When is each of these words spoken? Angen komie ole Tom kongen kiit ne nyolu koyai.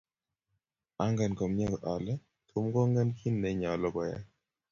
Angen 1.03 1.31
komie 1.39 1.67
ole 1.93 2.13
Tom 2.49 2.65
kongen 2.75 3.09
kiit 3.17 3.35
ne 3.39 3.49
nyolu 3.61 3.87
koyai. 3.95 4.23